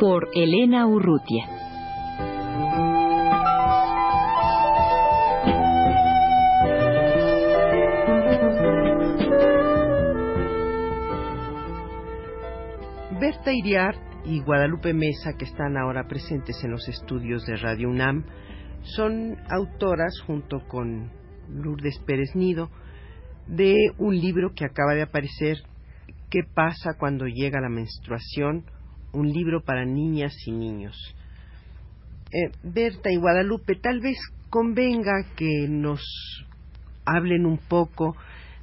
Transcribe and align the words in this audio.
Por 0.00 0.30
Elena 0.34 0.86
Urrutia. 0.86 1.44
Berta 13.20 13.52
Iriart 13.52 13.98
y 14.24 14.40
Guadalupe 14.40 14.94
Mesa, 14.94 15.34
que 15.38 15.44
están 15.44 15.76
ahora 15.76 16.08
presentes 16.08 16.64
en 16.64 16.70
los 16.70 16.88
estudios 16.88 17.44
de 17.44 17.56
Radio 17.56 17.90
UNAM, 17.90 18.24
son 18.80 19.36
autoras, 19.50 20.18
junto 20.26 20.66
con 20.66 21.10
Lourdes 21.50 21.98
Pérez 22.06 22.34
Nido, 22.34 22.70
de 23.46 23.74
un 23.98 24.18
libro 24.18 24.54
que 24.54 24.64
acaba 24.64 24.94
de 24.94 25.02
aparecer, 25.02 25.58
¿Qué 26.30 26.44
pasa 26.54 26.94
cuando 26.96 27.26
llega 27.26 27.60
la 27.60 27.68
menstruación? 27.68 28.64
Un 29.12 29.32
libro 29.32 29.62
para 29.62 29.84
niñas 29.84 30.32
y 30.46 30.52
niños. 30.52 30.96
Eh, 32.32 32.52
Berta 32.62 33.10
y 33.10 33.16
Guadalupe, 33.16 33.74
tal 33.76 34.00
vez 34.00 34.16
convenga 34.50 35.24
que 35.36 35.66
nos 35.68 36.00
hablen 37.04 37.46
un 37.46 37.58
poco 37.58 38.16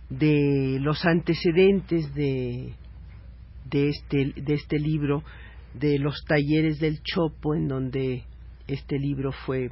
de 0.09 0.77
los 0.79 1.05
antecedentes 1.05 2.13
de, 2.13 2.73
de, 3.69 3.89
este, 3.89 4.33
de 4.41 4.53
este 4.53 4.79
libro, 4.79 5.23
de 5.73 5.99
los 5.99 6.23
talleres 6.25 6.79
del 6.79 7.01
Chopo, 7.03 7.55
en 7.55 7.67
donde 7.67 8.23
este 8.67 8.97
libro 8.97 9.31
fue 9.31 9.69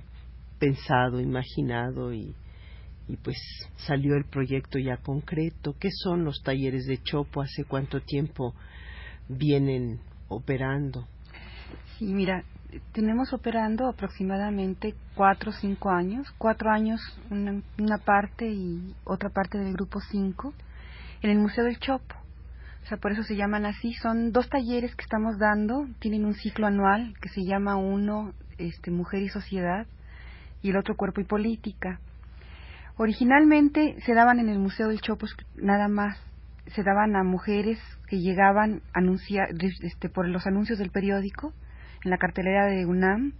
pensado, 0.59 1.19
imaginado 1.19 2.13
y, 2.13 2.33
y 3.07 3.15
pues 3.17 3.37
salió 3.77 4.15
el 4.15 4.25
proyecto 4.25 4.77
ya 4.79 4.97
concreto. 4.97 5.75
¿Qué 5.79 5.89
son 5.91 6.25
los 6.25 6.41
talleres 6.43 6.85
de 6.85 6.97
Chopo? 6.97 7.41
¿Hace 7.41 7.63
cuánto 7.63 8.01
tiempo 8.01 8.53
vienen 9.29 9.99
operando? 10.27 11.07
Sí, 11.97 12.05
mira, 12.13 12.43
tenemos 12.91 13.33
operando 13.33 13.87
aproximadamente 13.87 14.95
cuatro 15.15 15.51
o 15.51 15.53
cinco 15.53 15.89
años, 15.89 16.27
cuatro 16.37 16.71
años 16.71 16.99
una, 17.29 17.61
una, 17.79 17.97
parte 17.97 18.49
y 18.49 18.93
otra 19.03 19.29
parte 19.29 19.57
del 19.57 19.73
grupo 19.73 19.99
cinco 20.01 20.53
en 21.21 21.29
el 21.29 21.39
Museo 21.39 21.63
del 21.63 21.79
Chopo. 21.79 22.15
O 22.83 22.87
sea, 22.87 22.97
por 22.97 23.11
eso 23.11 23.23
se 23.23 23.35
llaman 23.35 23.65
así. 23.65 23.93
Son 23.93 24.31
dos 24.31 24.47
talleres 24.49 24.95
que 24.95 25.03
estamos 25.03 25.39
dando, 25.39 25.87
tienen 25.99 26.25
un 26.25 26.35
ciclo 26.35 26.67
anual 26.67 27.15
que 27.19 27.29
se 27.29 27.43
llama 27.43 27.77
uno 27.77 28.33
este, 28.57 28.91
Mujer 28.91 29.23
y 29.23 29.29
Sociedad 29.29 29.87
y 30.61 30.69
el 30.69 30.77
otro 30.77 30.95
Cuerpo 30.95 31.21
y 31.21 31.25
Política. 31.25 31.99
Originalmente 32.97 33.99
se 34.05 34.13
daban 34.13 34.39
en 34.39 34.49
el 34.49 34.59
Museo 34.59 34.87
del 34.89 35.01
Chopo 35.01 35.25
nada 35.55 35.87
más, 35.87 36.17
se 36.67 36.83
daban 36.83 37.15
a 37.15 37.23
mujeres 37.23 37.79
que 38.07 38.19
llegaban 38.19 38.81
anuncia, 38.93 39.47
este, 39.81 40.09
por 40.09 40.27
los 40.27 40.47
anuncios 40.47 40.79
del 40.79 40.91
periódico 40.91 41.53
en 42.03 42.11
la 42.11 42.17
cartelera 42.17 42.65
de 42.65 42.85
UNAM 42.85 43.33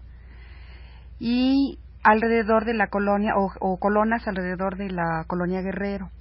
y 1.20 1.80
alrededor 2.04 2.66
de 2.66 2.74
la 2.74 2.88
colonia 2.88 3.34
o, 3.36 3.52
o 3.60 3.78
colonas 3.78 4.28
alrededor 4.28 4.78
de 4.78 4.92
la 4.92 5.24
colonia 5.28 5.62
Guerrero. 5.62 6.12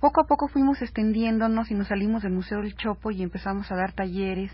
Poco 0.00 0.22
a 0.22 0.26
poco 0.26 0.48
fuimos 0.48 0.80
extendiéndonos 0.80 1.70
y 1.70 1.74
nos 1.74 1.88
salimos 1.88 2.22
del 2.22 2.32
Museo 2.32 2.62
del 2.62 2.74
Chopo 2.74 3.10
y 3.10 3.22
empezamos 3.22 3.70
a 3.70 3.76
dar 3.76 3.92
talleres 3.92 4.50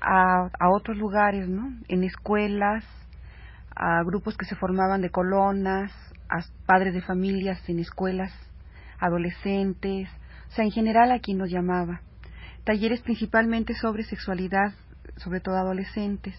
a, 0.00 0.48
a 0.58 0.70
otros 0.70 0.96
lugares, 0.96 1.48
¿no? 1.48 1.72
En 1.88 2.04
escuelas, 2.04 2.84
a 3.76 4.02
grupos 4.02 4.36
que 4.36 4.46
se 4.46 4.56
formaban 4.56 5.02
de 5.02 5.10
colonas, 5.10 5.92
a 6.30 6.38
padres 6.66 6.94
de 6.94 7.02
familias 7.02 7.66
en 7.68 7.80
escuelas, 7.80 8.32
adolescentes, 8.98 10.08
o 10.50 10.52
sea, 10.52 10.64
en 10.64 10.72
general 10.72 11.12
a 11.12 11.20
quien 11.20 11.38
nos 11.38 11.50
llamaba. 11.50 12.00
Talleres 12.64 13.00
principalmente 13.02 13.74
sobre 13.74 14.02
sexualidad, 14.02 14.74
sobre 15.16 15.40
todo 15.40 15.56
adolescentes. 15.56 16.34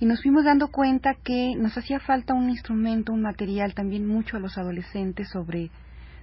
Y 0.00 0.06
nos 0.06 0.22
fuimos 0.22 0.44
dando 0.44 0.68
cuenta 0.68 1.14
que 1.22 1.54
nos 1.56 1.76
hacía 1.76 2.00
falta 2.00 2.34
un 2.34 2.48
instrumento, 2.48 3.12
un 3.12 3.22
material 3.22 3.74
también 3.74 4.06
mucho 4.06 4.36
a 4.36 4.40
los 4.40 4.56
adolescentes 4.56 5.28
sobre, 5.30 5.70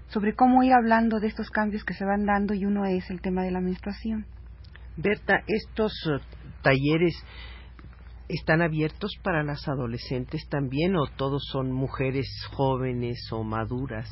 sobre 0.07 0.35
cómo 0.35 0.63
ir 0.63 0.73
hablando 0.73 1.19
de 1.19 1.27
estos 1.27 1.49
cambios 1.49 1.83
que 1.83 1.93
se 1.93 2.05
van 2.05 2.25
dando 2.25 2.53
y 2.53 2.65
uno 2.65 2.85
es 2.85 3.09
el 3.09 3.21
tema 3.21 3.43
de 3.43 3.51
la 3.51 3.61
menstruación. 3.61 4.25
Berta, 4.97 5.43
estos 5.47 5.93
uh, 6.07 6.19
talleres 6.61 7.15
¿Están 8.33 8.61
abiertos 8.61 9.11
para 9.21 9.43
las 9.43 9.67
adolescentes 9.67 10.47
también 10.47 10.95
o 10.95 11.05
todos 11.17 11.43
son 11.51 11.69
mujeres 11.73 12.27
jóvenes 12.53 13.27
o 13.33 13.43
maduras? 13.43 14.07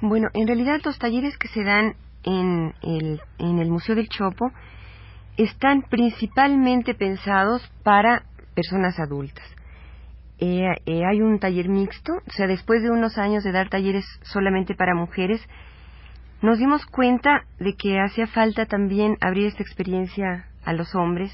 Bueno, 0.00 0.28
en 0.32 0.46
realidad 0.46 0.80
los 0.82 0.98
talleres 0.98 1.36
que 1.36 1.48
se 1.48 1.62
dan 1.62 1.96
en 2.26 2.74
el, 2.82 3.20
en 3.38 3.58
el 3.58 3.70
Museo 3.70 3.94
del 3.94 4.08
Chopo 4.08 4.50
están 5.38 5.82
principalmente 5.82 6.94
pensados 6.94 7.62
para 7.82 8.24
personas 8.54 8.98
adultas. 8.98 9.44
Eh, 10.38 10.66
eh, 10.84 11.04
hay 11.06 11.22
un 11.22 11.38
taller 11.38 11.68
mixto, 11.68 12.12
o 12.12 12.30
sea, 12.30 12.46
después 12.46 12.82
de 12.82 12.90
unos 12.90 13.16
años 13.16 13.42
de 13.42 13.52
dar 13.52 13.70
talleres 13.70 14.04
solamente 14.22 14.74
para 14.74 14.94
mujeres, 14.94 15.40
nos 16.42 16.58
dimos 16.58 16.84
cuenta 16.86 17.44
de 17.58 17.74
que 17.74 17.98
hacía 17.98 18.26
falta 18.26 18.66
también 18.66 19.16
abrir 19.20 19.46
esta 19.46 19.62
experiencia 19.62 20.46
a 20.64 20.74
los 20.74 20.94
hombres 20.94 21.32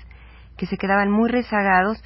que 0.57 0.67
se 0.67 0.77
quedaban 0.77 1.11
muy 1.11 1.29
rezagados 1.29 2.03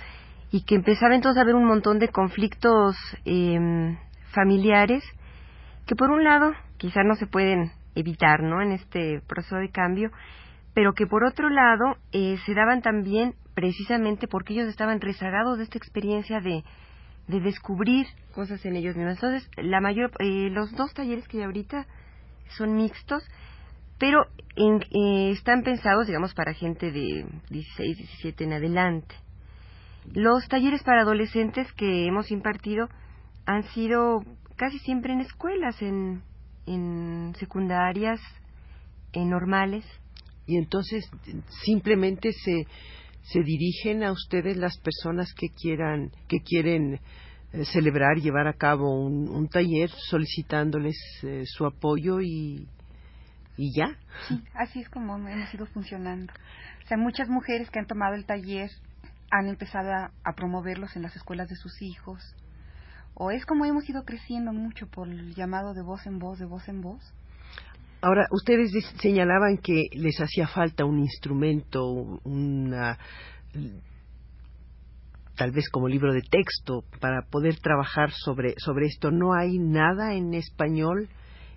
y 0.50 0.64
que 0.64 0.76
empezaba 0.76 1.14
entonces 1.14 1.38
a 1.38 1.42
haber 1.42 1.56
un 1.56 1.66
montón 1.66 1.98
de 1.98 2.08
conflictos 2.08 2.96
eh, 3.26 3.98
familiares 4.32 5.04
que 5.86 5.96
por 5.96 6.10
un 6.10 6.24
lado 6.24 6.52
quizás 6.78 7.04
no 7.04 7.16
se 7.16 7.26
pueden 7.26 7.72
evitar 7.96 8.42
no 8.42 8.62
en 8.62 8.72
este 8.72 9.20
proceso 9.26 9.56
de 9.56 9.70
cambio 9.70 10.10
pero 10.74 10.92
que 10.92 11.06
por 11.06 11.24
otro 11.24 11.48
lado 11.48 11.96
eh, 12.12 12.36
se 12.46 12.54
daban 12.54 12.82
también 12.82 13.34
precisamente 13.54 14.28
porque 14.28 14.52
ellos 14.52 14.68
estaban 14.68 15.00
rezagados 15.00 15.58
de 15.58 15.64
esta 15.64 15.78
experiencia 15.78 16.40
de, 16.40 16.62
de 17.26 17.40
descubrir 17.40 18.06
cosas 18.34 18.64
en 18.64 18.76
ellos 18.76 18.94
mismos 18.96 19.14
entonces 19.14 19.50
la 19.56 19.80
mayor 19.80 20.12
eh, 20.20 20.50
los 20.50 20.70
dos 20.72 20.94
talleres 20.94 21.26
que 21.26 21.38
hay 21.38 21.44
ahorita 21.44 21.86
son 22.56 22.76
mixtos 22.76 23.26
pero 23.98 24.26
en, 24.56 24.82
eh, 24.90 25.30
están 25.32 25.62
pensados, 25.62 26.06
digamos, 26.06 26.34
para 26.34 26.52
gente 26.52 26.90
de 26.90 27.26
16, 27.50 27.96
17 27.96 28.44
en 28.44 28.52
adelante. 28.52 29.14
Los 30.12 30.46
talleres 30.48 30.82
para 30.82 31.02
adolescentes 31.02 31.72
que 31.72 32.06
hemos 32.06 32.30
impartido 32.30 32.88
han 33.46 33.62
sido 33.70 34.22
casi 34.56 34.78
siempre 34.80 35.12
en 35.12 35.20
escuelas, 35.20 35.80
en, 35.82 36.22
en 36.66 37.34
secundarias, 37.38 38.20
en 39.12 39.30
normales. 39.30 39.84
Y 40.46 40.56
entonces 40.56 41.08
simplemente 41.64 42.32
se, 42.32 42.66
se 43.22 43.42
dirigen 43.42 44.02
a 44.02 44.12
ustedes 44.12 44.56
las 44.56 44.78
personas 44.78 45.32
que 45.34 45.48
quieran, 45.48 46.12
que 46.28 46.40
quieren 46.40 47.00
eh, 47.52 47.64
celebrar, 47.64 48.16
llevar 48.16 48.46
a 48.46 48.52
cabo 48.52 49.00
un, 49.00 49.28
un 49.28 49.48
taller 49.48 49.90
solicitándoles 49.90 50.96
eh, 51.22 51.42
su 51.46 51.66
apoyo 51.66 52.20
y, 52.20 52.68
y 53.56 53.74
ya. 53.74 53.96
Sí, 54.28 54.42
así 54.54 54.80
es 54.80 54.88
como 54.88 55.16
hemos 55.16 55.52
ido 55.54 55.66
funcionando. 55.66 56.32
O 56.84 56.88
sea, 56.88 56.96
muchas 56.96 57.28
mujeres 57.28 57.70
que 57.70 57.78
han 57.78 57.86
tomado 57.86 58.14
el 58.14 58.24
taller 58.26 58.70
han 59.30 59.48
empezado 59.48 59.90
a, 60.22 60.32
promoverlos 60.34 60.94
en 60.96 61.02
las 61.02 61.16
escuelas 61.16 61.48
de 61.48 61.56
sus 61.56 61.82
hijos. 61.82 62.22
O 63.18 63.30
es 63.30 63.46
como 63.46 63.64
hemos 63.64 63.88
ido 63.88 64.04
creciendo 64.04 64.52
mucho 64.52 64.86
por 64.88 65.08
el 65.08 65.34
llamado 65.34 65.72
de 65.72 65.80
voz 65.82 66.06
en 66.06 66.18
voz, 66.18 66.38
de 66.38 66.44
voz 66.44 66.68
en 66.68 66.82
voz. 66.82 67.02
Ahora, 68.02 68.26
ustedes 68.30 68.70
señalaban 69.00 69.56
que 69.56 69.86
les 69.92 70.20
hacía 70.20 70.46
falta 70.46 70.84
un 70.84 70.98
instrumento, 70.98 71.82
una 72.24 72.98
tal 75.34 75.50
vez 75.50 75.68
como 75.70 75.88
libro 75.88 76.12
de 76.12 76.20
texto 76.20 76.84
para 77.00 77.22
poder 77.22 77.56
trabajar 77.56 78.10
sobre 78.12 78.54
sobre 78.58 78.86
esto. 78.86 79.10
No 79.10 79.32
hay 79.32 79.58
nada 79.58 80.14
en 80.14 80.34
español 80.34 81.08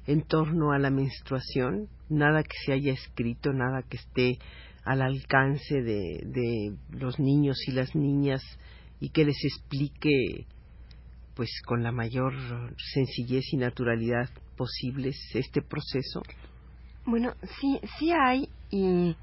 en 0.07 0.21
torno 0.21 0.71
a 0.71 0.79
la 0.79 0.89
menstruación, 0.89 1.89
nada 2.07 2.41
que 2.41 2.57
se 2.65 2.71
haya 2.71 2.93
escrito, 2.93 3.51
nada 3.51 3.83
que 3.83 3.97
esté 3.97 4.39
al 4.85 5.01
alcance 5.01 5.81
de, 5.81 6.21
de 6.23 6.77
los 6.91 7.19
niños 7.19 7.57
y 7.67 7.73
las 7.73 7.93
niñas 7.95 8.41
y 9.01 9.09
que 9.09 9.25
les 9.25 9.37
explique 9.43 10.47
pues 11.39 11.61
con 11.65 11.83
la 11.83 11.93
mayor 11.93 12.33
sencillez 12.93 13.53
y 13.53 13.55
naturalidad 13.55 14.29
posibles 14.57 15.15
este 15.33 15.61
proceso? 15.61 16.21
Bueno, 17.05 17.31
sí, 17.61 17.79
sí 17.97 18.11
hay 18.11 18.49
y 18.69 19.15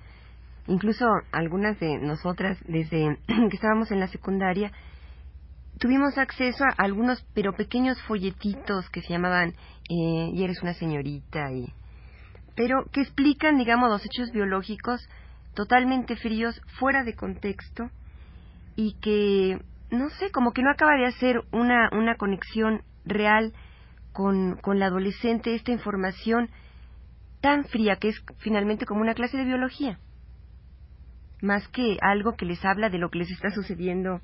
incluso 0.67 1.05
algunas 1.31 1.79
de 1.79 1.99
nosotras, 1.99 2.57
desde 2.67 3.19
que 3.27 3.57
estábamos 3.57 3.91
en 3.91 4.01
la 4.01 4.07
secundaria, 4.07 4.73
tuvimos 5.79 6.17
acceso 6.17 6.65
a 6.65 6.83
algunos, 6.83 7.23
pero 7.35 7.53
pequeños 7.53 8.01
folletitos 8.05 8.89
que 8.89 9.03
se 9.03 9.13
llamaban 9.13 9.51
eh, 9.91 10.31
Y 10.33 10.43
eres 10.43 10.63
una 10.63 10.73
señorita, 10.73 11.53
y, 11.53 11.71
pero 12.55 12.87
que 12.93 13.03
explican, 13.03 13.59
digamos, 13.59 13.91
los 13.91 14.07
hechos 14.07 14.33
biológicos 14.33 15.07
totalmente 15.53 16.17
fríos, 16.17 16.63
fuera 16.79 17.05
de 17.05 17.13
contexto, 17.13 17.91
y 18.75 18.95
que, 19.03 19.61
no 19.91 20.11
sé, 20.11 20.31
como 20.31 20.53
que 20.53 20.63
no 20.63 20.71
acaba 20.71 20.97
de 20.97 21.07
hacer 21.07 21.43
una, 21.53 21.89
una 21.93 22.17
conexión 22.17 22.83
real 23.05 23.53
con, 24.13 24.57
con 24.57 24.79
la 24.79 24.87
adolescente 24.87 25.55
esta 25.55 25.73
información 25.73 26.51
tan 27.41 27.65
fría 27.65 27.97
que 27.97 28.09
es 28.09 28.23
finalmente 28.39 28.87
como 28.87 29.01
una 29.01 29.15
clase 29.15 29.37
de 29.37 29.45
biología, 29.45 29.99
más 31.43 31.69
que 31.69 31.99
algo 32.01 32.35
que 32.35 32.47
les 32.47 32.65
habla 32.65 32.89
de 32.89 32.99
lo 32.99 33.11
que 33.11 33.19
les 33.19 33.31
está 33.31 33.51
sucediendo 33.51 34.21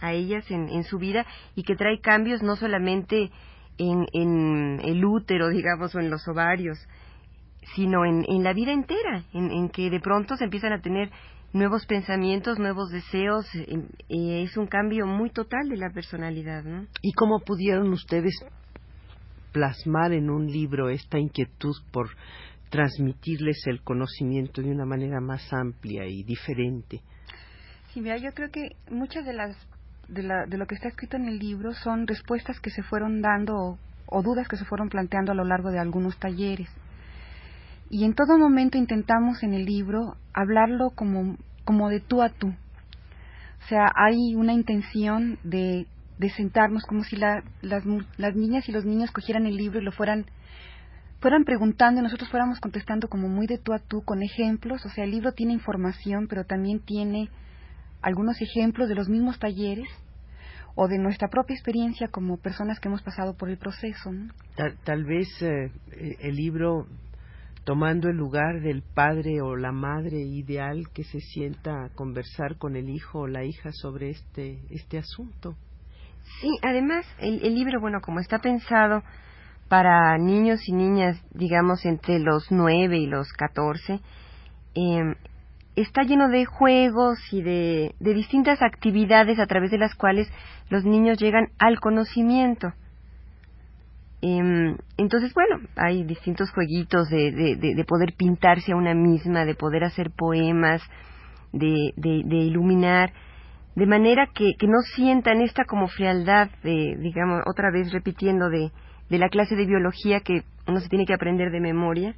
a 0.00 0.12
ellas 0.12 0.50
en, 0.50 0.68
en 0.68 0.82
su 0.84 0.98
vida 0.98 1.26
y 1.54 1.62
que 1.62 1.76
trae 1.76 2.00
cambios 2.00 2.42
no 2.42 2.56
solamente 2.56 3.30
en, 3.78 4.06
en 4.12 4.80
el 4.82 5.04
útero, 5.04 5.48
digamos, 5.48 5.94
o 5.94 6.00
en 6.00 6.10
los 6.10 6.26
ovarios, 6.28 6.78
sino 7.74 8.04
en, 8.04 8.24
en 8.28 8.42
la 8.42 8.52
vida 8.52 8.72
entera, 8.72 9.24
en, 9.32 9.50
en, 9.50 9.68
que 9.68 9.90
de 9.90 10.00
pronto 10.00 10.36
se 10.36 10.44
empiezan 10.44 10.72
a 10.72 10.80
tener 10.80 11.10
nuevos 11.54 11.86
pensamientos, 11.86 12.58
nuevos 12.58 12.90
deseos, 12.90 13.46
y 14.08 14.42
es 14.42 14.56
un 14.56 14.66
cambio 14.66 15.06
muy 15.06 15.30
total 15.30 15.68
de 15.68 15.76
la 15.76 15.90
personalidad. 15.90 16.64
¿no? 16.64 16.86
¿Y 17.00 17.12
cómo 17.12 17.40
pudieron 17.40 17.92
ustedes 17.92 18.34
plasmar 19.52 20.12
en 20.12 20.30
un 20.30 20.48
libro 20.48 20.90
esta 20.90 21.18
inquietud 21.18 21.74
por 21.92 22.10
transmitirles 22.70 23.62
el 23.66 23.82
conocimiento 23.82 24.60
de 24.60 24.70
una 24.70 24.84
manera 24.84 25.20
más 25.20 25.50
amplia 25.52 26.04
y 26.06 26.24
diferente? 26.24 27.00
Sí, 27.92 28.00
mira, 28.00 28.16
yo 28.16 28.32
creo 28.32 28.50
que 28.50 28.70
muchas 28.90 29.24
de 29.24 29.32
las 29.32 29.56
de, 30.08 30.24
la, 30.24 30.46
de 30.46 30.58
lo 30.58 30.66
que 30.66 30.74
está 30.74 30.88
escrito 30.88 31.16
en 31.16 31.28
el 31.28 31.38
libro 31.38 31.72
son 31.72 32.06
respuestas 32.08 32.58
que 32.60 32.70
se 32.70 32.82
fueron 32.82 33.22
dando 33.22 33.54
o, 33.54 33.78
o 34.06 34.22
dudas 34.22 34.48
que 34.48 34.56
se 34.56 34.64
fueron 34.64 34.88
planteando 34.88 35.30
a 35.30 35.34
lo 35.36 35.44
largo 35.44 35.70
de 35.70 35.78
algunos 35.78 36.18
talleres. 36.18 36.68
Y 37.90 38.04
en 38.04 38.14
todo 38.14 38.38
momento 38.38 38.78
intentamos 38.78 39.42
en 39.42 39.54
el 39.54 39.64
libro 39.64 40.16
hablarlo 40.32 40.90
como, 40.90 41.36
como 41.64 41.88
de 41.88 42.00
tú 42.00 42.22
a 42.22 42.28
tú. 42.28 42.48
O 42.48 43.66
sea, 43.68 43.90
hay 43.94 44.34
una 44.34 44.52
intención 44.52 45.38
de, 45.44 45.86
de 46.18 46.30
sentarnos 46.30 46.84
como 46.84 47.04
si 47.04 47.16
la, 47.16 47.42
las, 47.62 47.84
las 48.16 48.34
niñas 48.34 48.68
y 48.68 48.72
los 48.72 48.84
niños 48.84 49.10
cogieran 49.10 49.46
el 49.46 49.56
libro 49.56 49.80
y 49.80 49.84
lo 49.84 49.92
fueran 49.92 50.26
fueran 51.20 51.44
preguntando 51.44 52.00
y 52.00 52.04
nosotros 52.04 52.28
fuéramos 52.28 52.60
contestando 52.60 53.08
como 53.08 53.28
muy 53.28 53.46
de 53.46 53.56
tú 53.56 53.72
a 53.72 53.78
tú 53.78 54.02
con 54.02 54.22
ejemplos. 54.22 54.84
O 54.84 54.90
sea, 54.90 55.04
el 55.04 55.10
libro 55.10 55.32
tiene 55.32 55.54
información, 55.54 56.26
pero 56.28 56.44
también 56.44 56.80
tiene 56.80 57.30
algunos 58.02 58.42
ejemplos 58.42 58.90
de 58.90 58.94
los 58.94 59.08
mismos 59.08 59.38
talleres 59.38 59.88
o 60.74 60.86
de 60.86 60.98
nuestra 60.98 61.28
propia 61.28 61.54
experiencia 61.54 62.08
como 62.08 62.36
personas 62.36 62.78
que 62.78 62.88
hemos 62.88 63.00
pasado 63.00 63.32
por 63.32 63.48
el 63.48 63.56
proceso. 63.56 64.10
Tal, 64.84 65.04
vez 65.04 65.28
eh, 65.40 65.70
el 66.20 66.36
libro 66.36 66.86
tomando 67.64 68.08
el 68.08 68.16
lugar 68.16 68.60
del 68.60 68.82
padre 68.82 69.40
o 69.40 69.56
la 69.56 69.72
madre 69.72 70.20
ideal 70.20 70.88
que 70.92 71.04
se 71.04 71.20
sienta 71.20 71.84
a 71.84 71.88
conversar 71.90 72.56
con 72.58 72.76
el 72.76 72.88
hijo 72.88 73.20
o 73.20 73.26
la 73.26 73.44
hija 73.44 73.72
sobre 73.72 74.10
este, 74.10 74.60
este 74.70 74.98
asunto. 74.98 75.54
Sí, 76.40 76.48
además 76.62 77.06
el, 77.18 77.44
el 77.44 77.54
libro, 77.54 77.80
bueno, 77.80 78.00
como 78.00 78.20
está 78.20 78.38
pensado 78.38 79.02
para 79.68 80.16
niños 80.18 80.68
y 80.68 80.72
niñas, 80.72 81.20
digamos, 81.32 81.84
entre 81.84 82.18
los 82.18 82.50
nueve 82.50 82.98
y 82.98 83.06
los 83.06 83.32
catorce, 83.32 84.00
eh, 84.74 85.14
está 85.76 86.02
lleno 86.02 86.28
de 86.28 86.44
juegos 86.44 87.18
y 87.32 87.42
de, 87.42 87.94
distintas 87.98 88.62
actividades 88.62 89.38
a 89.38 89.46
través 89.46 89.70
de 89.70 89.78
las 89.78 89.94
cuales 89.94 90.28
los 90.70 90.84
niños 90.84 91.18
llegan 91.18 91.48
al 91.58 91.80
conocimiento. 91.80 92.72
Eh, 94.26 94.76
entonces, 94.96 95.34
bueno, 95.34 95.60
hay 95.76 96.02
distintos 96.04 96.50
jueguitos 96.50 97.10
de, 97.10 97.30
de, 97.30 97.74
de, 97.74 97.84
poder 97.84 98.14
pintarse 98.16 98.72
a 98.72 98.76
una 98.76 98.94
misma, 98.94 99.44
de 99.44 99.54
poder 99.54 99.84
hacer 99.84 100.10
poemas, 100.16 100.80
de, 101.52 101.92
de, 101.96 102.36
iluminar, 102.36 103.12
de 103.76 103.84
manera 103.84 104.30
que, 104.34 104.54
que 104.58 104.66
no 104.66 104.80
sientan 104.94 105.42
esta 105.42 105.66
como 105.66 105.88
frialdad 105.88 106.48
de, 106.62 106.96
digamos, 107.00 107.42
otra 107.46 107.70
vez 107.70 107.92
repitiendo 107.92 108.48
de, 108.48 108.72
de 109.10 109.18
la 109.18 109.28
clase 109.28 109.56
de 109.56 109.66
biología 109.66 110.20
que 110.20 110.42
uno 110.66 110.80
se 110.80 110.88
tiene 110.88 111.04
que 111.04 111.12
aprender 111.12 111.50
de 111.50 111.60
memoria, 111.60 112.14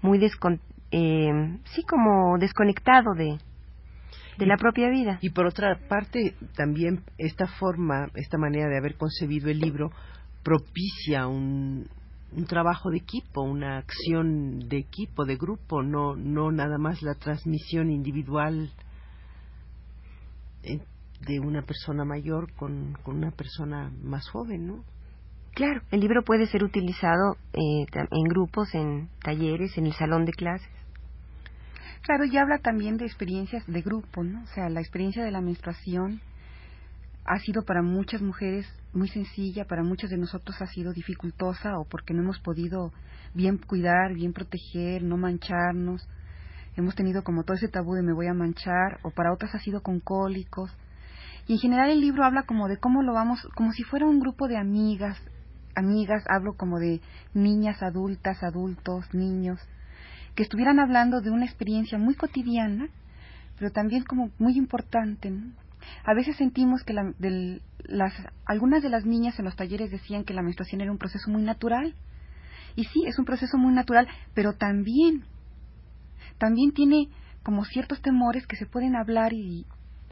muy 0.00 0.16
descon 0.18 0.60
eh, 0.92 1.58
sí 1.74 1.82
como 1.82 2.38
desconectado 2.38 3.12
de, 3.14 3.36
de 4.38 4.46
la 4.46 4.56
propia 4.56 4.88
vida. 4.88 5.18
Y 5.20 5.28
por 5.28 5.44
otra 5.44 5.78
parte, 5.90 6.34
también 6.56 7.04
esta 7.18 7.46
forma, 7.46 8.08
esta 8.14 8.38
manera 8.38 8.70
de 8.70 8.78
haber 8.78 8.96
concebido 8.96 9.50
el 9.50 9.60
libro 9.60 9.90
propicia 10.42 11.26
un, 11.26 11.88
un 12.32 12.44
trabajo 12.46 12.90
de 12.90 12.98
equipo, 12.98 13.42
una 13.42 13.78
acción 13.78 14.68
de 14.68 14.78
equipo, 14.78 15.24
de 15.24 15.36
grupo, 15.36 15.82
no, 15.82 16.16
no 16.16 16.50
nada 16.52 16.78
más 16.78 17.02
la 17.02 17.14
transmisión 17.14 17.90
individual 17.90 18.70
eh, 20.62 20.80
de 21.20 21.40
una 21.40 21.62
persona 21.62 22.04
mayor 22.04 22.52
con, 22.54 22.96
con 23.02 23.16
una 23.16 23.30
persona 23.30 23.90
más 24.02 24.28
joven, 24.30 24.66
¿no? 24.66 24.84
Claro, 25.52 25.82
el 25.90 26.00
libro 26.00 26.22
puede 26.22 26.46
ser 26.46 26.62
utilizado 26.62 27.36
eh, 27.52 27.84
en 27.92 28.24
grupos, 28.28 28.74
en 28.74 29.08
talleres, 29.22 29.76
en 29.76 29.86
el 29.86 29.92
salón 29.94 30.24
de 30.24 30.32
clases. 30.32 30.70
Claro, 32.02 32.24
y 32.24 32.36
habla 32.38 32.58
también 32.58 32.96
de 32.96 33.04
experiencias 33.04 33.66
de 33.66 33.82
grupo, 33.82 34.22
¿no? 34.22 34.42
O 34.42 34.46
sea, 34.46 34.70
la 34.70 34.80
experiencia 34.80 35.22
de 35.24 35.30
la 35.30 35.40
menstruación 35.40 36.20
ha 37.24 37.38
sido 37.38 37.64
para 37.64 37.82
muchas 37.82 38.22
mujeres 38.22 38.66
muy 38.92 39.08
sencilla, 39.08 39.64
para 39.64 39.82
muchos 39.82 40.10
de 40.10 40.16
nosotros 40.16 40.60
ha 40.60 40.66
sido 40.66 40.92
dificultosa 40.92 41.78
o 41.78 41.84
porque 41.84 42.14
no 42.14 42.22
hemos 42.22 42.40
podido 42.40 42.92
bien 43.34 43.58
cuidar, 43.58 44.14
bien 44.14 44.32
proteger, 44.32 45.02
no 45.02 45.16
mancharnos. 45.16 46.08
Hemos 46.76 46.94
tenido 46.94 47.22
como 47.22 47.44
todo 47.44 47.56
ese 47.56 47.68
tabú 47.68 47.94
de 47.94 48.02
me 48.02 48.12
voy 48.12 48.26
a 48.26 48.34
manchar 48.34 48.98
o 49.02 49.10
para 49.10 49.32
otras 49.32 49.54
ha 49.54 49.58
sido 49.58 49.82
con 49.82 50.00
cólicos. 50.00 50.70
Y 51.46 51.54
en 51.54 51.58
general 51.58 51.90
el 51.90 52.00
libro 52.00 52.24
habla 52.24 52.44
como 52.44 52.68
de 52.68 52.78
cómo 52.78 53.02
lo 53.02 53.12
vamos, 53.12 53.40
como 53.54 53.72
si 53.72 53.82
fuera 53.82 54.06
un 54.06 54.20
grupo 54.20 54.48
de 54.48 54.56
amigas, 54.56 55.20
amigas, 55.74 56.24
hablo 56.28 56.54
como 56.54 56.78
de 56.78 57.00
niñas, 57.34 57.82
adultas, 57.82 58.42
adultos, 58.42 59.12
niños, 59.14 59.60
que 60.34 60.42
estuvieran 60.42 60.78
hablando 60.78 61.20
de 61.20 61.30
una 61.30 61.44
experiencia 61.44 61.98
muy 61.98 62.14
cotidiana, 62.14 62.88
pero 63.58 63.70
también 63.72 64.04
como 64.04 64.30
muy 64.38 64.56
importante. 64.56 65.32
A 66.04 66.14
veces 66.14 66.36
sentimos 66.36 66.82
que 66.84 66.92
las, 66.92 68.14
algunas 68.46 68.82
de 68.82 68.88
las 68.88 69.04
niñas 69.04 69.38
en 69.38 69.44
los 69.44 69.56
talleres 69.56 69.90
decían 69.90 70.24
que 70.24 70.34
la 70.34 70.42
menstruación 70.42 70.80
era 70.80 70.92
un 70.92 70.98
proceso 70.98 71.30
muy 71.30 71.42
natural. 71.42 71.94
Y 72.76 72.84
sí, 72.84 73.04
es 73.06 73.18
un 73.18 73.24
proceso 73.24 73.58
muy 73.58 73.74
natural, 73.74 74.06
pero 74.34 74.52
también, 74.52 75.24
también 76.38 76.72
tiene 76.72 77.08
como 77.42 77.64
ciertos 77.64 78.00
temores 78.00 78.46
que 78.46 78.56
se 78.56 78.66
pueden 78.66 78.94
hablar 78.96 79.32
y, 79.32 79.66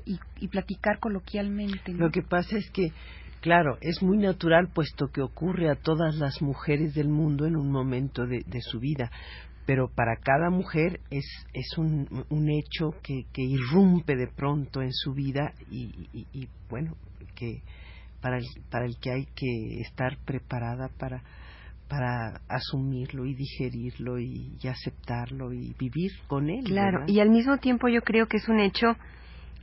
y, 0.05 0.49
platicar 0.49 0.99
coloquialmente. 0.99 1.93
Lo 1.93 2.11
que 2.11 2.23
pasa 2.23 2.57
es 2.57 2.71
que 2.71 2.93
Claro, 3.41 3.79
es 3.81 4.03
muy 4.03 4.19
natural 4.19 4.67
puesto 4.75 5.13
que 5.13 5.23
ocurre 5.23 5.71
a 5.71 5.77
todas 5.77 6.17
las 6.17 6.43
mujeres 6.43 6.93
del 6.95 7.09
mundo 7.09 7.47
en 7.47 7.55
un 7.55 7.71
momento 7.71 8.27
de 8.27 8.61
su 8.63 8.81
vida, 8.81 9.13
pero 9.69 9.87
para 9.87 10.17
cada 10.17 10.49
mujer 10.49 11.01
es, 11.11 11.27
es 11.53 11.77
un, 11.77 12.09
un 12.31 12.49
hecho 12.49 12.95
que, 13.03 13.27
que, 13.35 13.43
irrumpe 13.43 14.17
de 14.17 14.27
pronto 14.27 14.81
en 14.81 14.95
su 14.95 15.13
vida 15.13 15.53
y, 15.71 16.09
y, 16.15 16.27
y, 16.33 16.49
bueno, 16.71 16.97
que 17.35 17.61
para 18.23 18.39
el, 18.39 18.47
para 18.71 18.87
el 18.87 18.97
que 18.97 19.11
hay 19.11 19.27
que 19.35 19.83
estar 19.83 20.17
preparada 20.25 20.89
para, 20.99 21.23
para 21.87 22.41
asumirlo 22.49 23.27
y 23.27 23.35
digerirlo 23.35 24.19
y, 24.19 24.57
y 24.59 24.69
aceptarlo 24.69 25.53
y 25.53 25.75
vivir 25.79 26.13
con 26.29 26.49
él. 26.49 26.65
Claro, 26.65 27.05
y 27.07 27.21
al 27.21 27.29
mismo 27.29 27.59
tiempo 27.59 27.89
yo 27.89 28.01
creo 28.01 28.27
que 28.27 28.39
es 28.39 28.49
un 28.49 28.61
hecho 28.61 28.97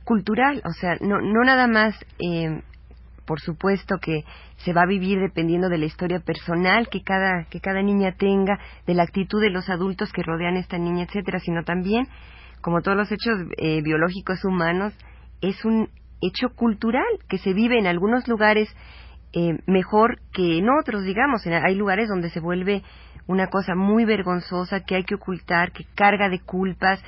cultural, 0.04 0.62
o 0.64 0.72
sea, 0.74 0.98
no, 1.00 1.20
no 1.20 1.42
nada 1.42 1.66
más 1.66 1.96
eh, 2.20 2.62
por 3.26 3.40
supuesto 3.40 3.96
que 4.00 4.24
se 4.58 4.72
va 4.72 4.82
a 4.82 4.86
vivir 4.86 5.18
dependiendo 5.18 5.68
de 5.68 5.78
la 5.78 5.86
historia 5.86 6.20
personal 6.20 6.88
que 6.88 7.02
cada, 7.02 7.44
que 7.50 7.60
cada 7.60 7.82
niña 7.82 8.12
tenga, 8.16 8.58
de 8.86 8.94
la 8.94 9.02
actitud 9.02 9.40
de 9.40 9.50
los 9.50 9.68
adultos 9.68 10.12
que 10.12 10.22
rodean 10.22 10.56
a 10.56 10.60
esta 10.60 10.78
niña, 10.78 11.04
etcétera, 11.04 11.38
sino 11.40 11.64
también, 11.64 12.08
como 12.60 12.80
todos 12.80 12.96
los 12.96 13.10
hechos 13.12 13.34
eh, 13.58 13.82
biológicos 13.82 14.44
humanos, 14.44 14.94
es 15.40 15.64
un 15.64 15.90
hecho 16.22 16.48
cultural 16.54 17.04
que 17.28 17.38
se 17.38 17.52
vive 17.52 17.78
en 17.78 17.86
algunos 17.86 18.26
lugares 18.28 18.68
eh, 19.32 19.58
mejor 19.66 20.18
que 20.32 20.58
en 20.58 20.68
otros, 20.70 21.04
digamos. 21.04 21.46
Hay 21.46 21.74
lugares 21.74 22.08
donde 22.08 22.30
se 22.30 22.40
vuelve 22.40 22.82
una 23.26 23.48
cosa 23.48 23.74
muy 23.74 24.04
vergonzosa 24.04 24.80
que 24.80 24.94
hay 24.94 25.04
que 25.04 25.16
ocultar, 25.16 25.72
que 25.72 25.84
carga 25.94 26.28
de 26.28 26.40
culpas, 26.40 27.02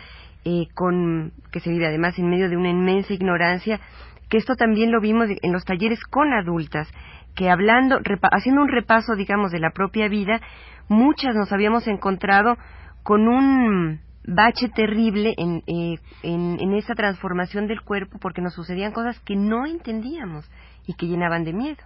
eh, 0.44 0.66
con 0.74 1.32
que 1.52 1.60
se 1.60 1.70
vive 1.70 1.86
además 1.86 2.18
en 2.18 2.28
medio 2.28 2.48
de 2.48 2.56
una 2.56 2.70
inmensa 2.70 3.12
ignorancia 3.12 3.80
que 4.28 4.38
esto 4.38 4.54
también 4.54 4.92
lo 4.92 5.00
vimos 5.00 5.28
en 5.42 5.52
los 5.52 5.64
talleres 5.64 6.00
con 6.10 6.32
adultas, 6.32 6.88
que 7.34 7.50
hablando, 7.50 8.00
haciendo 8.32 8.62
un 8.62 8.68
repaso, 8.68 9.14
digamos, 9.14 9.52
de 9.52 9.60
la 9.60 9.70
propia 9.70 10.08
vida, 10.08 10.40
muchas 10.88 11.34
nos 11.34 11.52
habíamos 11.52 11.86
encontrado 11.86 12.56
con 13.02 13.28
un 13.28 14.00
bache 14.26 14.68
terrible 14.68 15.34
en, 15.38 15.62
eh, 15.66 15.98
en, 16.22 16.58
en 16.60 16.74
esa 16.74 16.94
transformación 16.94 17.66
del 17.66 17.80
cuerpo 17.80 18.18
porque 18.18 18.42
nos 18.42 18.54
sucedían 18.54 18.92
cosas 18.92 19.18
que 19.20 19.36
no 19.36 19.66
entendíamos 19.66 20.50
y 20.86 20.94
que 20.94 21.06
llenaban 21.06 21.44
de 21.44 21.52
miedo. 21.52 21.82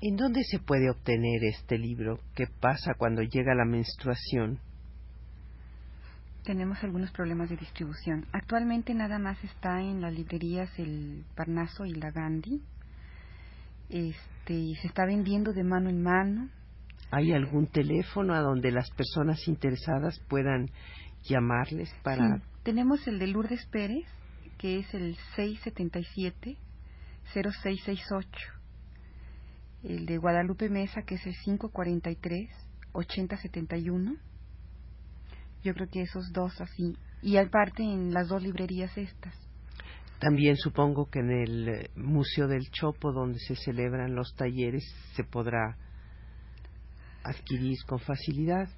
¿En 0.00 0.16
dónde 0.16 0.44
se 0.44 0.60
puede 0.60 0.90
obtener 0.90 1.42
este 1.42 1.76
libro? 1.76 2.20
¿Qué 2.36 2.44
pasa 2.60 2.94
cuando 2.96 3.22
llega 3.22 3.54
la 3.56 3.64
menstruación? 3.64 4.60
Tenemos 6.44 6.82
algunos 6.82 7.10
problemas 7.10 7.50
de 7.50 7.56
distribución. 7.56 8.26
Actualmente 8.32 8.94
nada 8.94 9.18
más 9.18 9.42
está 9.44 9.80
en 9.80 10.00
las 10.00 10.14
librerías 10.14 10.70
el 10.78 11.24
Parnaso 11.34 11.84
y 11.84 11.94
la 11.94 12.10
Gandhi. 12.10 12.62
Este, 13.90 14.54
y 14.54 14.74
se 14.76 14.88
está 14.88 15.04
vendiendo 15.04 15.52
de 15.52 15.64
mano 15.64 15.90
en 15.90 16.02
mano. 16.02 16.48
¿Hay 17.10 17.32
algún 17.32 17.66
teléfono 17.66 18.34
a 18.34 18.40
donde 18.40 18.70
las 18.70 18.90
personas 18.90 19.48
interesadas 19.48 20.20
puedan 20.28 20.70
llamarles 21.24 21.90
para...? 22.02 22.36
Sí, 22.36 22.42
tenemos 22.64 23.08
el 23.08 23.18
de 23.18 23.28
Lourdes 23.28 23.64
Pérez, 23.66 24.04
que 24.58 24.80
es 24.80 24.92
el 24.94 25.16
677-0668. 25.36 26.58
El 29.84 30.06
de 30.06 30.18
Guadalupe 30.18 30.68
Mesa, 30.68 31.02
que 31.02 31.14
es 31.14 31.24
el 31.26 31.36
543-8071. 31.46 34.18
Yo 35.62 35.74
creo 35.74 35.88
que 35.88 36.02
esos 36.02 36.32
dos 36.32 36.60
así. 36.60 36.96
Y 37.22 37.36
aparte 37.36 37.82
en 37.82 38.12
las 38.12 38.28
dos 38.28 38.42
librerías 38.42 38.96
estas. 38.96 39.34
También 40.18 40.56
supongo 40.56 41.08
que 41.10 41.20
en 41.20 41.30
el 41.30 41.68
eh, 41.68 41.90
Museo 41.94 42.48
del 42.48 42.70
Chopo, 42.70 43.12
donde 43.12 43.38
se 43.38 43.54
celebran 43.54 44.14
los 44.14 44.34
talleres, 44.34 44.84
se 45.14 45.22
podrá 45.22 45.76
adquirir 47.22 47.76
con 47.86 48.00
facilidad. 48.00 48.68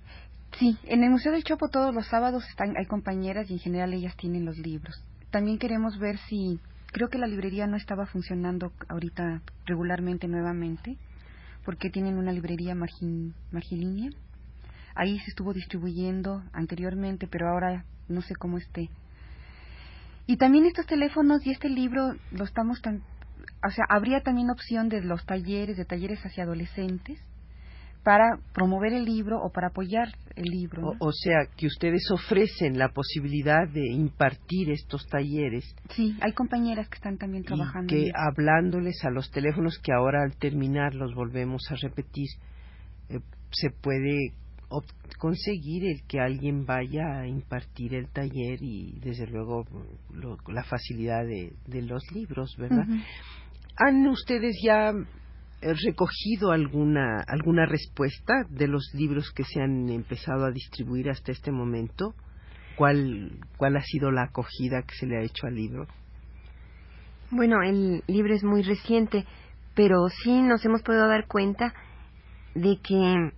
Sí, 0.58 0.76
en 0.84 1.02
el 1.02 1.10
Museo 1.10 1.32
del 1.32 1.44
Chopo 1.44 1.68
todos 1.68 1.94
los 1.94 2.06
sábados 2.08 2.44
están, 2.48 2.76
hay 2.76 2.86
compañeras 2.86 3.48
y 3.48 3.54
en 3.54 3.58
general 3.60 3.94
ellas 3.94 4.16
tienen 4.16 4.44
los 4.44 4.58
libros. 4.58 5.02
También 5.30 5.58
queremos 5.58 5.98
ver 5.98 6.18
si, 6.28 6.60
creo 6.92 7.08
que 7.08 7.18
la 7.18 7.26
librería 7.26 7.66
no 7.66 7.76
estaba 7.76 8.06
funcionando 8.06 8.72
ahorita 8.88 9.42
regularmente 9.64 10.28
nuevamente, 10.28 10.98
porque 11.64 11.88
tienen 11.88 12.18
una 12.18 12.32
librería 12.32 12.74
margin, 12.74 13.34
margilínea. 13.52 14.10
Ahí 15.00 15.18
se 15.20 15.30
estuvo 15.30 15.54
distribuyendo 15.54 16.42
anteriormente, 16.52 17.26
pero 17.26 17.48
ahora 17.48 17.86
no 18.08 18.20
sé 18.20 18.34
cómo 18.34 18.58
esté. 18.58 18.90
Y 20.26 20.36
también 20.36 20.66
estos 20.66 20.84
teléfonos 20.84 21.46
y 21.46 21.52
este 21.52 21.70
libro 21.70 22.12
lo 22.32 22.44
estamos 22.44 22.82
tan, 22.82 23.02
o 23.66 23.70
sea, 23.70 23.86
habría 23.88 24.20
también 24.20 24.50
opción 24.50 24.90
de 24.90 25.00
los 25.00 25.24
talleres, 25.24 25.78
de 25.78 25.86
talleres 25.86 26.20
hacia 26.20 26.44
adolescentes, 26.44 27.18
para 28.02 28.38
promover 28.52 28.92
el 28.92 29.06
libro 29.06 29.40
o 29.42 29.50
para 29.50 29.68
apoyar 29.68 30.08
el 30.36 30.50
libro. 30.50 30.88
O, 30.88 31.08
o, 31.08 31.12
sea, 31.12 31.46
que 31.56 31.66
ustedes 31.66 32.02
ofrecen 32.12 32.78
la 32.78 32.90
posibilidad 32.90 33.66
de 33.72 33.90
impartir 33.90 34.70
estos 34.70 35.06
talleres. 35.06 35.64
Sí, 35.94 36.14
hay 36.20 36.34
compañeras 36.34 36.90
que 36.90 36.96
están 36.96 37.16
también 37.16 37.44
trabajando. 37.44 37.96
Y 37.96 38.04
que 38.04 38.10
hablándoles 38.14 39.02
a 39.06 39.10
los 39.10 39.30
teléfonos 39.30 39.78
que 39.78 39.94
ahora 39.94 40.24
al 40.24 40.36
terminar 40.36 40.94
los 40.94 41.14
volvemos 41.14 41.62
a 41.70 41.76
repetir, 41.76 42.28
eh, 43.08 43.20
se 43.50 43.70
puede 43.70 44.34
conseguir 45.18 45.84
el 45.84 46.02
que 46.06 46.20
alguien 46.20 46.64
vaya 46.64 47.20
a 47.20 47.26
impartir 47.26 47.94
el 47.94 48.08
taller 48.08 48.62
y 48.62 48.98
desde 49.00 49.26
luego 49.26 49.66
lo, 50.12 50.38
la 50.48 50.64
facilidad 50.64 51.24
de, 51.26 51.52
de, 51.66 51.82
los 51.82 52.02
libros, 52.12 52.54
¿verdad? 52.56 52.86
Uh 52.88 52.92
-huh. 52.92 53.04
¿Han 53.76 54.06
ustedes 54.06 54.56
ya 54.64 54.92
recogido 55.60 56.52
alguna 56.52 57.22
alguna 57.26 57.66
respuesta 57.66 58.44
de 58.48 58.66
los 58.66 58.90
libros 58.94 59.30
que 59.32 59.44
se 59.44 59.60
han 59.60 59.90
empezado 59.90 60.46
a 60.46 60.50
distribuir 60.50 61.10
hasta 61.10 61.32
este 61.32 61.50
momento? 61.50 62.14
¿Cuál, 62.76 63.32
cuál 63.58 63.76
ha 63.76 63.82
sido 63.82 64.10
la 64.10 64.22
acogida 64.24 64.82
que 64.82 64.94
se 64.94 65.06
le 65.06 65.18
ha 65.18 65.22
hecho 65.22 65.46
al 65.46 65.54
libro? 65.54 65.86
Bueno, 67.30 67.62
el 67.62 68.02
libro 68.06 68.34
es 68.34 68.42
muy 68.42 68.62
reciente, 68.62 69.26
pero 69.74 70.08
sí 70.08 70.42
nos 70.42 70.64
hemos 70.64 70.82
podido 70.82 71.06
dar 71.06 71.26
cuenta 71.26 71.74
de 72.54 72.78
que 72.82 73.32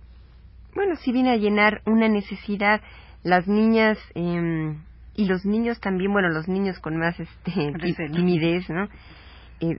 bueno, 0.75 0.95
sí 0.97 1.11
viene 1.11 1.31
a 1.31 1.37
llenar 1.37 1.81
una 1.85 2.07
necesidad. 2.07 2.81
Las 3.23 3.47
niñas 3.47 3.97
eh, 4.15 4.75
y 5.15 5.25
los 5.25 5.45
niños 5.45 5.79
también, 5.79 6.11
bueno, 6.11 6.29
los 6.29 6.47
niños 6.47 6.79
con 6.79 6.97
más 6.97 7.19
este, 7.19 7.73
timidez, 8.11 8.69
¿no? 8.69 8.87
Eh, 9.59 9.77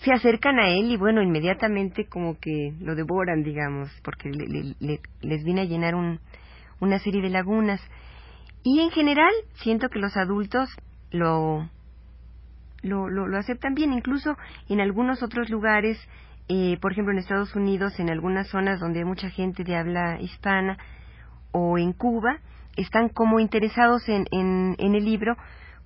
se 0.00 0.12
acercan 0.12 0.58
a 0.58 0.68
él 0.68 0.90
y 0.90 0.96
bueno, 0.96 1.22
inmediatamente 1.22 2.06
como 2.06 2.38
que 2.38 2.74
lo 2.80 2.94
devoran, 2.94 3.42
digamos, 3.42 3.90
porque 4.02 4.30
le, 4.30 4.46
le, 4.46 4.74
le, 4.78 5.00
les 5.22 5.44
viene 5.44 5.62
a 5.62 5.64
llenar 5.64 5.94
un, 5.94 6.20
una 6.80 6.98
serie 6.98 7.22
de 7.22 7.30
lagunas. 7.30 7.80
Y 8.62 8.80
en 8.80 8.90
general 8.90 9.32
siento 9.54 9.88
que 9.88 9.98
los 9.98 10.16
adultos 10.16 10.68
lo, 11.10 11.68
lo, 12.82 13.08
lo, 13.08 13.26
lo 13.26 13.38
aceptan 13.38 13.74
bien, 13.74 13.92
incluso 13.92 14.36
en 14.68 14.80
algunos 14.80 15.22
otros 15.22 15.48
lugares 15.48 15.98
eh, 16.52 16.78
por 16.80 16.90
ejemplo, 16.90 17.12
en 17.12 17.18
Estados 17.20 17.54
Unidos, 17.54 18.00
en 18.00 18.10
algunas 18.10 18.48
zonas 18.48 18.80
donde 18.80 18.98
hay 18.98 19.04
mucha 19.04 19.30
gente 19.30 19.62
de 19.62 19.76
habla 19.76 20.20
hispana, 20.20 20.78
o 21.52 21.78
en 21.78 21.92
Cuba, 21.92 22.40
están 22.76 23.08
como 23.08 23.38
interesados 23.38 24.08
en, 24.08 24.26
el 24.76 25.04
libro, 25.04 25.36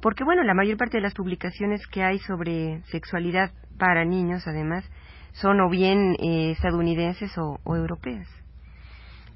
porque, 0.00 0.24
bueno, 0.24 0.42
la 0.42 0.54
mayor 0.54 0.78
parte 0.78 0.96
de 0.96 1.02
las 1.02 1.12
publicaciones 1.12 1.86
que 1.88 2.02
hay 2.02 2.18
sobre 2.20 2.80
sexualidad 2.84 3.52
para 3.78 4.06
niños, 4.06 4.46
además, 4.46 4.88
son 5.32 5.60
o 5.60 5.68
bien 5.68 6.16
eh, 6.18 6.52
estadounidenses 6.52 7.36
o, 7.36 7.60
o, 7.62 7.76
europeas. 7.76 8.26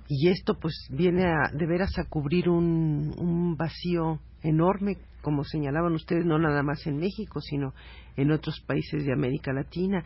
Y 0.09 0.29
esto, 0.29 0.55
pues, 0.59 0.75
viene 0.91 1.27
a, 1.27 1.51
de 1.53 1.67
veras 1.67 1.99
a 1.99 2.05
cubrir 2.09 2.49
un, 2.49 3.15
un 3.19 3.57
vacío 3.57 4.21
enorme, 4.43 4.97
como 5.21 5.45
señalaban 5.45 5.93
ustedes, 5.93 6.25
no 6.25 6.39
nada 6.39 6.63
más 6.63 6.87
en 6.87 6.97
México, 6.97 7.41
sino 7.41 7.75
en 8.17 8.31
otros 8.31 8.61
países 8.67 9.05
de 9.05 9.13
América 9.13 9.53
Latina. 9.53 10.03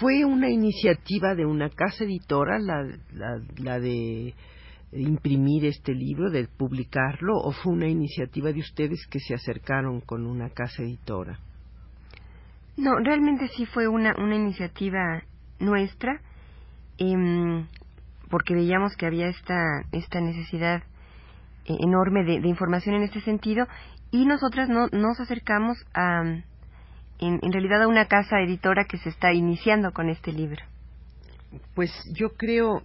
¿Fue 0.00 0.24
una 0.24 0.50
iniciativa 0.50 1.34
de 1.34 1.46
una 1.46 1.68
casa 1.70 2.04
editora 2.04 2.58
la, 2.58 2.82
la, 3.12 3.40
la 3.58 3.78
de 3.78 4.34
imprimir 4.92 5.64
este 5.66 5.92
libro, 5.92 6.30
de 6.30 6.48
publicarlo, 6.48 7.36
o 7.36 7.52
fue 7.52 7.72
una 7.72 7.88
iniciativa 7.88 8.52
de 8.52 8.60
ustedes 8.60 9.06
que 9.10 9.20
se 9.20 9.34
acercaron 9.34 10.00
con 10.00 10.26
una 10.26 10.50
casa 10.50 10.82
editora? 10.82 11.38
No, 12.76 12.96
realmente 13.04 13.48
sí 13.48 13.66
fue 13.66 13.86
una, 13.86 14.14
una 14.18 14.34
iniciativa 14.34 15.22
nuestra, 15.60 16.20
eh, 16.98 17.64
porque 18.30 18.54
veíamos 18.54 18.96
que 18.96 19.06
había 19.06 19.28
esta, 19.28 19.82
esta 19.92 20.20
necesidad 20.20 20.82
eh, 21.66 21.76
enorme 21.80 22.24
de, 22.24 22.48
información 22.48 22.96
en 22.96 23.02
este 23.04 23.20
sentido 23.22 23.66
y 24.10 24.26
nosotras 24.26 24.68
no, 24.68 24.86
nos 24.88 25.18
acercamos 25.20 25.78
a, 25.94 26.22
en, 26.22 27.38
en, 27.42 27.52
realidad 27.52 27.82
a 27.82 27.88
una 27.88 28.06
casa 28.06 28.40
editora 28.40 28.84
que 28.84 28.98
se 28.98 29.08
está 29.08 29.32
iniciando 29.32 29.92
con 29.92 30.08
este 30.08 30.32
libro. 30.32 30.62
Pues 31.74 31.90
yo 32.14 32.30
creo, 32.36 32.82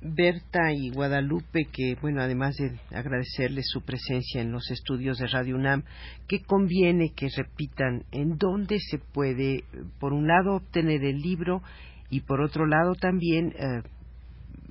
Berta 0.00 0.72
y 0.72 0.90
Guadalupe, 0.90 1.66
que, 1.72 1.96
bueno, 2.00 2.22
además 2.22 2.56
de 2.56 2.78
agradecerles 2.96 3.66
su 3.68 3.82
presencia 3.82 4.40
en 4.40 4.52
los 4.52 4.70
estudios 4.70 5.18
de 5.18 5.26
Radio 5.26 5.56
UNAM, 5.56 5.82
que 6.26 6.42
conviene 6.42 7.12
que 7.14 7.28
repitan 7.36 8.04
en 8.12 8.38
dónde 8.38 8.78
se 8.78 8.98
puede, 8.98 9.64
por 9.98 10.12
un 10.12 10.28
lado, 10.28 10.54
obtener 10.56 11.04
el 11.04 11.20
libro 11.20 11.62
y 12.10 12.20
por 12.20 12.40
otro 12.40 12.66
lado 12.66 12.94
también 12.94 13.52
eh, 13.58 13.82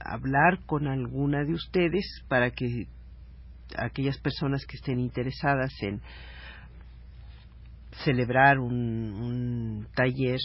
hablar 0.04 0.60
con 0.66 0.88
alguna 0.88 1.44
de 1.44 1.54
ustedes 1.54 2.24
para 2.27 2.51
que 2.51 2.88
aquellas 3.77 4.18
personas 4.20 4.66
que 4.66 4.77
estén 4.77 5.00
interesadas 5.00 5.74
en 5.82 6.01
celebrar 8.04 8.60
un, 8.60 8.74
un 8.74 9.88
taller 9.96 10.39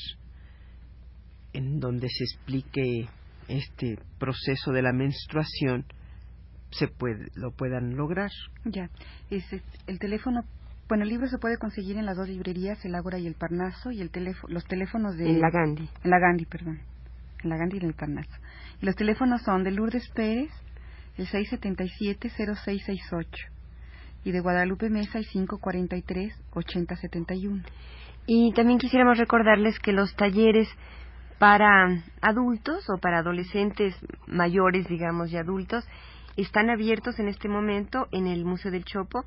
en 1.52 1.80
donde 1.80 2.08
se 2.08 2.24
explique 2.24 3.08
este 3.48 3.98
proceso 4.18 4.72
de 4.72 4.82
la 4.82 4.92
menstruación 4.92 5.84
se 6.70 6.88
puede 6.88 7.28
lo 7.34 7.50
puedan 7.50 7.96
lograr. 7.96 8.30
Ya. 8.64 8.88
Es 9.30 9.44
el 9.86 9.98
teléfono 9.98 10.44
bueno 10.88 11.04
el 11.04 11.10
libro 11.10 11.26
se 11.28 11.38
puede 11.38 11.58
conseguir 11.58 11.96
en 11.98 12.06
las 12.06 12.16
dos 12.16 12.28
librerías 12.28 12.82
el 12.84 12.94
Ágora 12.94 13.18
y 13.18 13.26
el 13.26 13.34
Parnaso 13.34 13.90
y 13.90 14.00
el 14.00 14.10
teléfono 14.10 14.54
los 14.54 14.64
teléfonos 14.64 15.16
de 15.16 15.30
en 15.30 15.40
la 15.40 15.50
Gandhi. 15.50 15.88
en 16.04 16.10
la 16.10 16.18
Gandhi 16.18 16.46
perdón. 16.46 16.80
En 17.42 17.50
la 17.50 17.56
Gandhi 17.56 17.76
y 17.76 17.80
en 17.80 17.86
el 17.86 17.94
Parnaso 17.94 18.32
los 18.82 18.94
teléfonos 18.96 19.40
son 19.42 19.64
de 19.64 19.70
Lourdes 19.70 20.06
Pérez 20.10 20.50
el 21.16 21.26
677-0668 21.28 23.26
y 24.24 24.32
de 24.32 24.40
Guadalupe 24.40 24.90
Mesa 24.90 25.18
el 25.18 25.26
543-8071. 25.26 27.64
Y 28.26 28.52
también 28.54 28.78
quisiéramos 28.78 29.18
recordarles 29.18 29.78
que 29.78 29.92
los 29.92 30.16
talleres 30.16 30.68
para 31.38 32.02
adultos 32.20 32.84
o 32.88 32.98
para 32.98 33.18
adolescentes 33.18 33.94
mayores, 34.26 34.88
digamos, 34.88 35.30
y 35.32 35.36
adultos, 35.36 35.86
están 36.36 36.70
abiertos 36.70 37.18
en 37.18 37.28
este 37.28 37.48
momento 37.48 38.08
en 38.12 38.26
el 38.26 38.44
Museo 38.44 38.70
del 38.70 38.84
Chopo. 38.84 39.24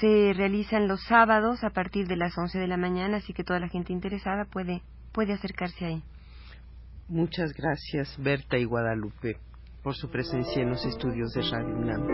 Se 0.00 0.32
realizan 0.34 0.88
los 0.88 1.02
sábados 1.04 1.62
a 1.64 1.70
partir 1.70 2.06
de 2.06 2.16
las 2.16 2.36
11 2.36 2.58
de 2.58 2.66
la 2.66 2.76
mañana, 2.76 3.18
así 3.18 3.32
que 3.32 3.44
toda 3.44 3.60
la 3.60 3.68
gente 3.68 3.92
interesada 3.92 4.46
puede, 4.46 4.82
puede 5.12 5.32
acercarse 5.32 5.84
ahí. 5.84 6.02
Muchas 7.12 7.52
gracias, 7.52 8.16
Berta 8.16 8.56
y 8.56 8.64
Guadalupe. 8.64 9.36
por 9.82 9.94
su 9.94 10.08
presencia 10.08 10.62
en 10.62 10.70
los 10.70 10.82
estudios 10.86 11.30
de 11.34 11.42
Radio 11.42 11.76
UNAM. 11.76 12.06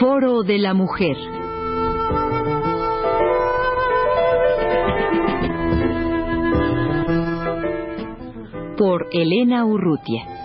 Foro 0.00 0.44
de 0.44 0.58
la 0.58 0.72
Mujer. 0.72 1.16
Por 8.78 9.08
Elena 9.12 9.66
Urrutia. 9.66 10.37